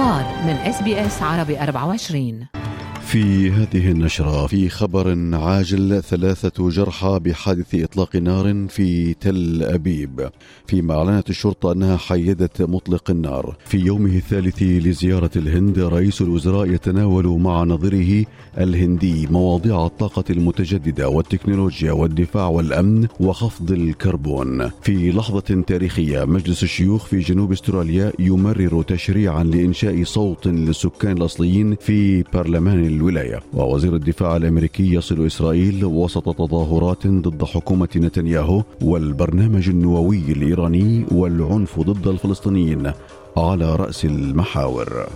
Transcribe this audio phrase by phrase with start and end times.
[0.00, 2.59] الأخبار من إس بي إس عربي 24
[3.00, 10.30] في هذه النشرة في خبر عاجل ثلاثة جرحى بحادث إطلاق نار في تل أبيب.
[10.66, 13.56] فيما أعلنت الشرطة أنها حيدت مطلق النار.
[13.64, 18.26] في يومه الثالث لزيارة الهند رئيس الوزراء يتناول مع نظيره
[18.58, 24.70] الهندي مواضيع الطاقة المتجددة والتكنولوجيا والدفاع والأمن وخفض الكربون.
[24.82, 32.22] في لحظة تاريخية مجلس الشيوخ في جنوب أستراليا يمرر تشريعا لإنشاء صوت للسكان الأصليين في
[32.22, 33.40] برلمان الولاية.
[33.54, 42.08] ووزير الدفاع الأمريكي يصل إسرائيل وسط تظاهرات ضد حكومة نتنياهو والبرنامج النووي الإيراني والعنف ضد
[42.08, 42.92] الفلسطينيين
[43.36, 45.06] على رأس المحاور.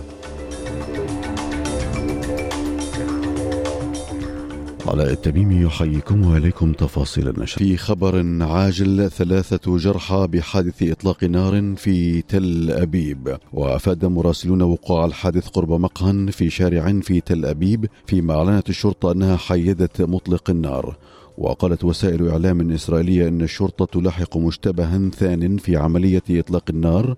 [4.87, 7.57] علاء التميمي يحييكم وإليكم تفاصيل النشر.
[7.57, 13.37] في خبر عاجل ثلاثة جرحى بحادث إطلاق نار في تل أبيب.
[13.53, 19.37] وأفاد مراسلون وقوع الحادث قرب مقهى في شارع في تل أبيب فيما أعلنت الشرطة أنها
[19.37, 20.97] حيدت مطلق النار.
[21.37, 27.15] وقالت وسائل إعلام إسرائيلية أن الشرطة تلاحق مشتبها ثان في عملية إطلاق النار.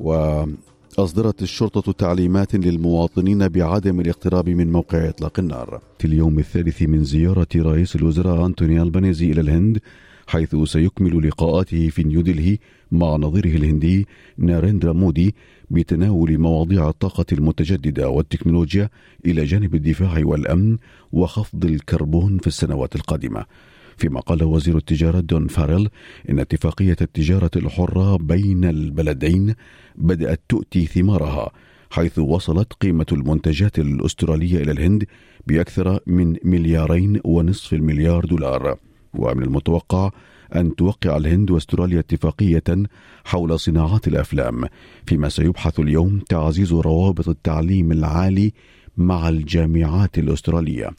[0.00, 0.42] و
[0.98, 5.80] أصدرت الشرطة تعليمات للمواطنين بعدم الاقتراب من موقع إطلاق النار.
[5.98, 9.78] في اليوم الثالث من زيارة رئيس الوزراء أنتوني ألبانيزي إلى الهند
[10.26, 12.58] حيث سيكمل لقاءاته في نيودلهي
[12.92, 14.06] مع نظيره الهندي
[14.38, 15.34] ناريندرا مودي
[15.70, 18.88] بتناول مواضيع الطاقة المتجددة والتكنولوجيا
[19.26, 20.76] إلى جانب الدفاع والأمن
[21.12, 23.44] وخفض الكربون في السنوات القادمة.
[23.96, 25.88] فيما قال وزير التجارة دون فاريل
[26.30, 29.54] إن اتفاقية التجارة الحرة بين البلدين
[29.96, 31.50] بدأت تؤتي ثمارها
[31.90, 35.04] حيث وصلت قيمة المنتجات الأسترالية إلى الهند
[35.46, 38.78] بأكثر من مليارين ونصف المليار دولار.
[39.14, 40.10] ومن المتوقع
[40.54, 42.62] أن توقع الهند وأستراليا اتفاقية
[43.24, 44.64] حول صناعات الأفلام
[45.06, 48.52] فيما سيبحث اليوم تعزيز روابط التعليم العالي
[48.96, 50.90] مع الجامعات الأسترالية.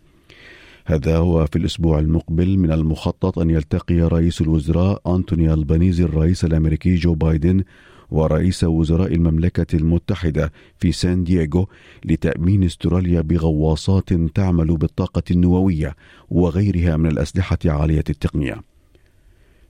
[0.90, 6.96] هذا هو في الأسبوع المقبل من المخطط أن يلتقي رئيس الوزراء أنتوني ألبانيزي الرئيس الأمريكي
[6.96, 7.64] جو بايدن
[8.12, 11.68] ورئيس وزراء المملكة المتحدة في سان دييغو
[12.06, 15.96] لتأمين استراليا بغواصات تعمل بالطاقة النووية
[16.30, 18.62] وغيرها من الأسلحة عالية التقنية.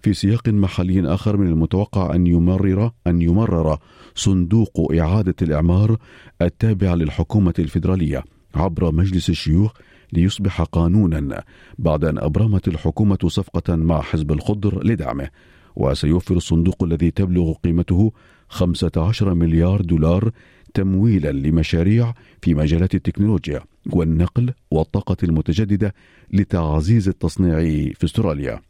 [0.01, 3.77] في سياق محلي آخر من المتوقع أن يمرر أن يمرر
[4.15, 5.97] صندوق إعادة الإعمار
[6.41, 8.23] التابع للحكومة الفيدرالية
[8.55, 9.71] عبر مجلس الشيوخ
[10.13, 11.43] ليصبح قانونا
[11.77, 15.29] بعد أن أبرمت الحكومة صفقة مع حزب الخضر لدعمه
[15.75, 18.11] وسيوفر الصندوق الذي تبلغ قيمته
[18.49, 20.31] 15 مليار دولار
[20.73, 25.93] تمويلا لمشاريع في مجالات التكنولوجيا والنقل والطاقة المتجددة
[26.33, 27.59] لتعزيز التصنيع
[27.93, 28.61] في أستراليا.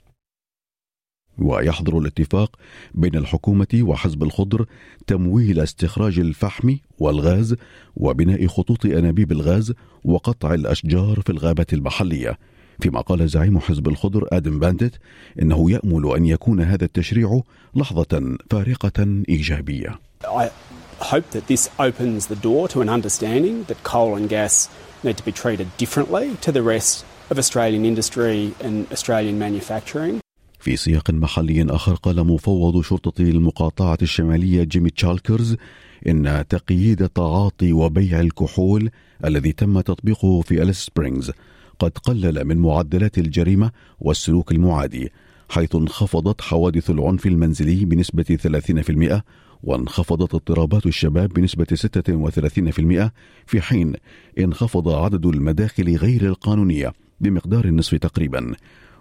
[1.40, 2.56] ويحظر الاتفاق
[2.94, 4.66] بين الحكومة وحزب الخضر
[5.08, 7.56] تمويل استخراج الفحم والغاز
[7.96, 12.38] وبناء خطوط أنابيب الغاز وقطع الأشجار في الغابة المحلية
[12.81, 15.00] فيما قال زعيم حزب الخضر آدم باندت
[15.42, 17.42] إنه يأمل أن يكون هذا التشريع
[17.76, 20.50] لحظة فارقة إيجابية I
[21.00, 24.68] hope that this opens the door to an understanding that coal and gas
[25.03, 30.20] need to be treated differently to the rest of Australian industry and Australian manufacturing.
[30.67, 35.55] في سياق محلي آخر قال مفوض شرطة المقاطعة الشمالية جيمي تشالكرز
[36.07, 38.89] إن تقييد تعاطي وبيع الكحول
[39.25, 41.31] الذي تم تطبيقه في أليس سبرينغز
[41.79, 45.11] قد قلل من معدلات الجريمة والسلوك المعادي
[45.50, 48.38] حيث انخفضت حوادث العنف المنزلي بنسبة
[49.17, 49.22] 30%
[49.63, 51.66] وانخفضت اضطرابات الشباب بنسبة
[53.05, 53.09] 36%
[53.45, 53.94] في حين
[54.39, 58.53] انخفض عدد المداخل غير القانونية بمقدار النصف تقريبا.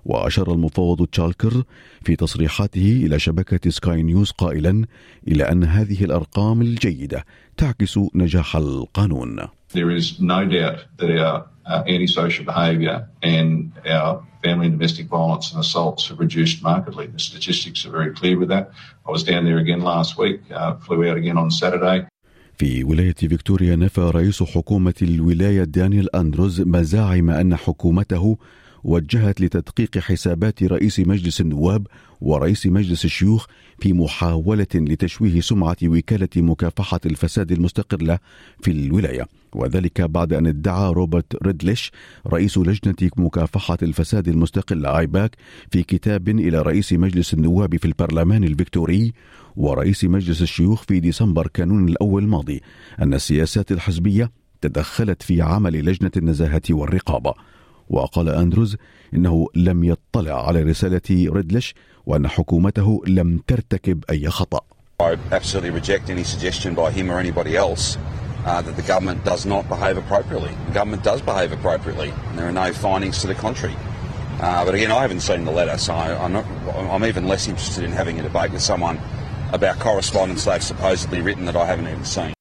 [0.06, 1.62] وأشار المفوض تشالكر
[2.02, 4.84] في تصريحاته إلى شبكة سكاي نيوز قائلا
[5.28, 7.24] إلى أن هذه الأرقام الجيدة
[7.56, 9.48] تعكس نجاح القانون.
[9.74, 15.46] There is no doubt that our uh, antisocial behaviour and our family and domestic violence
[15.52, 17.06] and assaults have reduced markedly.
[17.06, 18.70] The statistics are very clear with that.
[19.06, 22.06] I was down there again last week, uh, flew out again on Saturday.
[22.58, 28.38] في ولاية فيكتوريا نفى رئيس حكومة الولاية دانيال أندروز مزاعم أن حكومته
[28.84, 31.86] وجهت لتدقيق حسابات رئيس مجلس النواب
[32.20, 33.46] ورئيس مجلس الشيوخ
[33.78, 38.18] في محاولة لتشويه سمعة وكالة مكافحة الفساد المستقلة
[38.60, 39.26] في الولاية.
[39.54, 41.92] وذلك بعد أن ادعى روبرت ريدليش
[42.26, 45.36] رئيس لجنة مكافحة الفساد المستقلة آيباك
[45.70, 49.12] في كتاب إلى رئيس مجلس النواب في البرلمان الفيكتوري
[49.56, 52.60] ورئيس مجلس الشيوخ في ديسمبر كانون الأول الماضي
[53.02, 54.30] أن السياسات الحزبية
[54.60, 57.34] تدخلت في عمل لجنة النزاهة والرقابة.
[57.88, 58.76] وقال أندروز
[59.14, 61.74] إنه لم يطلع على رسالة ريدلش
[62.06, 64.60] وأن حكومته لم ترتكب أي خطأ
[64.98, 67.98] I absolutely reject any suggestion by him or anybody else
[68.46, 70.54] uh, that the government does not behave appropriately.
[70.68, 73.76] The government does behave appropriately, and there are no findings to the contrary.
[74.40, 77.84] Uh, but again, I haven't seen the letter, so I'm, not, I'm even less interested
[77.84, 78.98] in having a debate with someone
[79.52, 82.35] about correspondence they've supposedly written that I haven't even seen.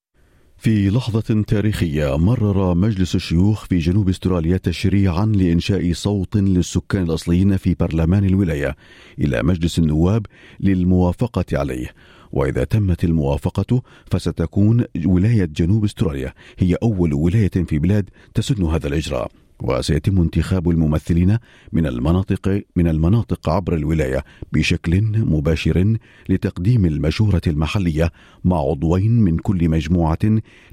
[0.66, 7.76] في لحظة تاريخية مرر مجلس الشيوخ في جنوب استراليا تشريعا لإنشاء صوت للسكان الأصليين في
[7.80, 8.76] برلمان الولاية
[9.20, 10.26] إلى مجلس النواب
[10.60, 11.94] للموافقة عليه.
[12.32, 13.82] وإذا تمت الموافقة
[14.12, 19.32] فستكون ولاية جنوب استراليا هي أول ولاية في بلاد تسن هذا الإجراء.
[19.62, 21.38] وسيتم انتخاب الممثلين
[21.74, 24.24] من المناطق من المناطق عبر الولاية
[24.54, 25.98] بشكل مباشر
[26.30, 28.12] لتقديم المشورة المحلية
[28.44, 30.18] مع عضوين من كل مجموعة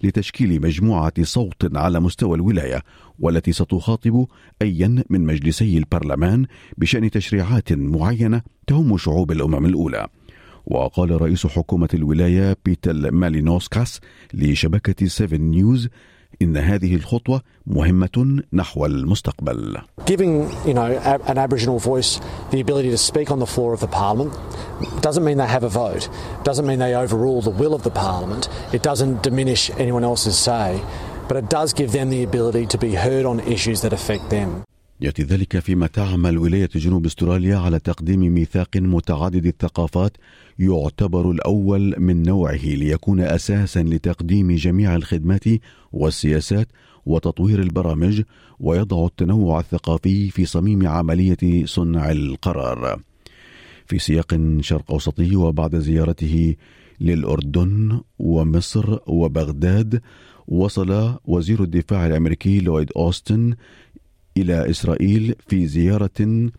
[0.02, 2.82] لتشكيل مجموعة صوت على مستوى الولاية
[3.18, 4.26] والتي ستخاطب
[4.62, 6.46] ايا من مجلسي البرلمان
[6.78, 10.08] بشأن تشريعات معينة تهم شعوب الأمم الأولى.
[10.66, 14.00] وقال رئيس حكومة الولاية بيتل مالينوسكاس
[14.34, 15.88] لشبكة 7 نيوز
[16.42, 19.82] إن هذه الخطوة مهمة نحو المستقبل.
[20.06, 20.86] Giving, you know,
[21.26, 22.20] an Aboriginal voice
[22.50, 24.32] the ability to speak on the floor of the Parliament
[25.00, 26.08] doesn't mean they have a vote,
[26.44, 30.82] doesn't mean they overrule the will of the Parliament, it doesn't diminish anyone else's say,
[31.28, 34.64] but it does give them the ability to be heard on issues that affect them.
[35.02, 40.16] يأتي ذلك فيما تعمل ولاية جنوب استراليا على تقديم ميثاق متعدد الثقافات
[40.58, 45.44] يعتبر الأول من نوعه ليكون أساسا لتقديم جميع الخدمات
[45.92, 46.68] والسياسات
[47.06, 48.22] وتطوير البرامج
[48.60, 53.00] ويضع التنوع الثقافي في صميم عملية صنع القرار.
[53.86, 56.56] في سياق شرق أوسطي وبعد زيارته
[57.00, 60.00] للأردن ومصر وبغداد
[60.48, 63.54] وصل وزير الدفاع الأمريكي لويد أوستن
[64.36, 66.50] إلى إسرائيل في زيارة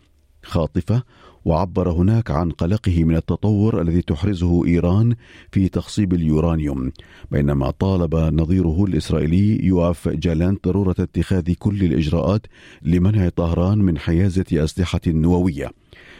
[0.42, 1.02] خاطفة
[1.44, 5.14] وعبر هناك عن قلقه من التطور الذي تحرزه إيران
[5.52, 6.92] في تخصيب اليورانيوم
[7.30, 12.46] بينما طالب نظيره الإسرائيلي يوأف جالانت ضرورة اتخاذ كل الإجراءات
[12.82, 15.70] لمنع طهران من حيازة أسلحة نووية.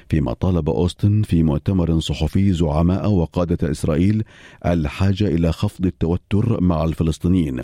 [0.09, 4.23] فيما طالب أوستن في مؤتمر صحفي زعماء وقادة إسرائيل
[4.67, 7.61] الحاجة إلى خفض التوتر مع الفلسطينيين.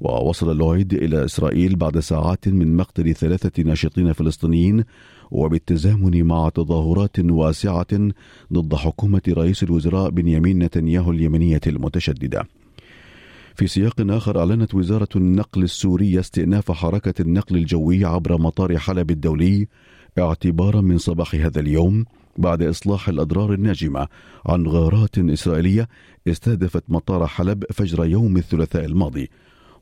[0.00, 4.84] ووصل لويد إلى إسرائيل بعد ساعات من مقتل ثلاثة ناشطين فلسطينيين
[5.30, 8.10] وبالتزامن مع تظاهرات واسعة
[8.52, 12.44] ضد حكومة رئيس الوزراء بنيامين نتنياهو اليمنية المتشددة.
[13.54, 19.68] في سياق آخر أعلنت وزارة النقل السورية استئناف حركة النقل الجوي عبر مطار حلب الدولي
[20.18, 22.04] اعتبارا من صباح هذا اليوم
[22.38, 24.08] بعد إصلاح الأضرار الناجمة
[24.46, 25.88] عن غارات إسرائيلية
[26.28, 29.30] استهدفت مطار حلب فجر يوم الثلاثاء الماضي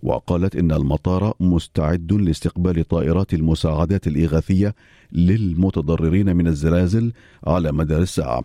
[0.03, 4.75] وقالت إن المطار مستعد لاستقبال طائرات المساعدات الإغاثية
[5.13, 7.13] للمتضررين من الزلازل
[7.47, 8.45] على مدار الساعة.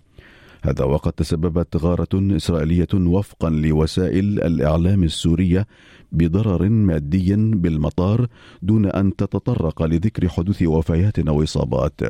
[0.61, 5.67] هذا وقد تسببت غارة إسرائيلية وفقا لوسائل الإعلام السورية
[6.11, 8.27] بضرر مادي بالمطار
[8.61, 12.01] دون أن تتطرق لذكر حدوث وفيات أو إصابات.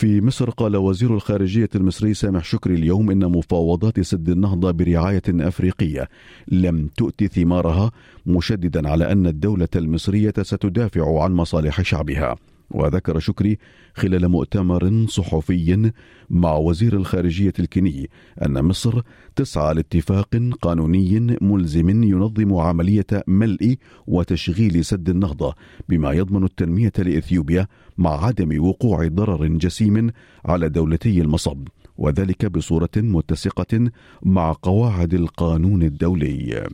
[0.00, 6.08] في مصر قال وزير الخارجية المصري سامح شكري اليوم إن مفاوضات سد النهضة برعاية أفريقية
[6.48, 7.90] لم تؤتي ثمارها
[8.26, 12.36] مشددا على أن الدولة المصرية ستدافع عن مصالح شعبها.
[12.70, 13.58] وذكر شكري
[13.94, 15.92] خلال مؤتمر صحفي
[16.30, 18.10] مع وزير الخارجية الكيني
[18.46, 19.00] أن مصر
[19.36, 25.54] تسعى لاتفاق قانوني ملزم ينظم عملية ملء وتشغيل سد النهضة
[25.88, 27.66] بما يضمن التنمية لإثيوبيا
[27.98, 30.10] مع عدم وقوع ضرر جسيم
[30.44, 31.68] على دولتي المصب
[31.98, 33.90] وذلك بصورة متسقة
[34.22, 36.68] مع قواعد القانون الدولي.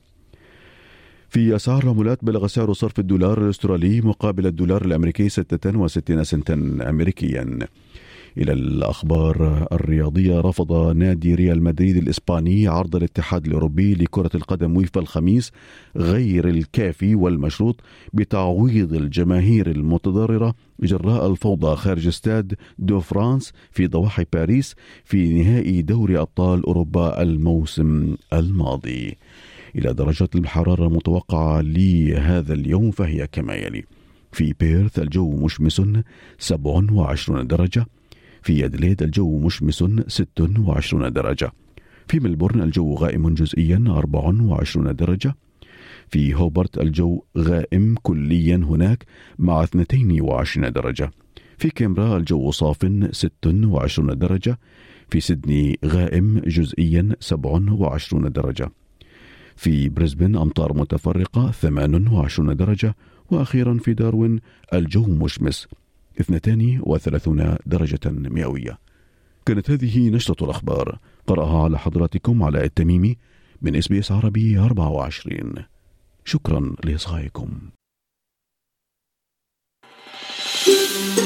[1.29, 6.55] في أسعار العملات بلغ سعر صرف الدولار الأسترالي مقابل الدولار الأمريكي 66 سنتا
[6.89, 7.59] أمريكيا
[8.39, 15.53] إلى الأخبار الرياضية رفض نادي ريال مدريد الإسباني عرض الاتحاد الأوروبي لكرة القدم ويفا الخميس
[15.97, 17.81] غير الكافي والمشروط
[18.13, 26.19] بتعويض الجماهير المتضررة جراء الفوضى خارج استاد دو فرانس في ضواحي باريس في نهائي دوري
[26.19, 29.17] أبطال أوروبا الموسم الماضي.
[29.77, 33.85] إلى درجات الحرارة المتوقعة لهذا اليوم فهي كما يلي.
[34.33, 35.83] في بيرث الجو مشمس
[36.39, 37.87] 27 درجة.
[38.43, 41.53] في أدليد الجو مشمس 26 درجة.
[42.09, 45.35] في ملبورن الجو غائم جزئيا 24 درجة.
[46.09, 49.05] في هوبرت الجو غائم كليا هناك
[49.39, 51.11] مع 22 درجة.
[51.59, 52.79] في كامبرا الجو صاف
[53.11, 54.59] 26 درجة.
[55.11, 58.71] في سيدني غائم جزئيا 27 درجة.
[59.57, 62.95] في بريسبن أمطار متفرقة 28 درجة
[63.31, 64.41] وأخيرا في داروين
[64.75, 65.69] الجو مشمس
[66.21, 68.79] 32 درجة مئوية.
[69.47, 70.99] كانت هذه نشرة الأخبار.
[71.27, 73.17] قرأها على حضراتكم علاء التميمي
[73.63, 75.55] من إس بي إس عربي 24
[76.25, 77.51] شكرا لإصغائكم.
[80.67, 81.26] هل